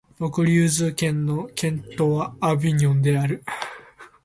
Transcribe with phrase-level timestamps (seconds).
[0.19, 3.43] ヴォクリューズ県の県都はアヴィニョンである